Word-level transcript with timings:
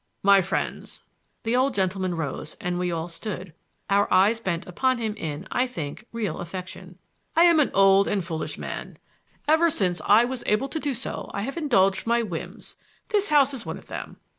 "My 0.23 0.41
friends,"—the 0.41 1.55
old 1.55 1.75
gentleman 1.75 2.15
rose 2.15 2.57
and 2.59 2.79
we 2.79 2.91
all 2.91 3.07
stood, 3.07 3.53
our 3.87 4.11
eyes 4.11 4.39
bent 4.39 4.65
upon 4.65 4.97
him 4.97 5.13
in, 5.13 5.45
I 5.51 5.67
think, 5.67 6.07
real 6.11 6.39
affection, 6.39 6.97
—"I 7.35 7.43
am 7.43 7.59
an 7.59 7.69
old 7.75 8.07
and 8.07 8.25
foolish 8.25 8.57
man. 8.57 8.97
Ever 9.47 9.69
since 9.69 10.01
I 10.03 10.25
was 10.25 10.43
able 10.47 10.69
to 10.69 10.79
do 10.79 10.95
so 10.95 11.29
I 11.35 11.43
have 11.43 11.55
indulged 11.55 12.07
my 12.07 12.23
whims. 12.23 12.77
This 13.09 13.29
house 13.29 13.53
is 13.53 13.63
one 13.63 13.77
of 13.77 13.89
them. 13.89 14.17